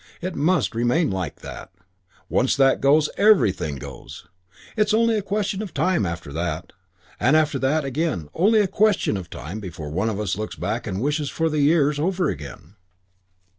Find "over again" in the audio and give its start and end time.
11.99-12.77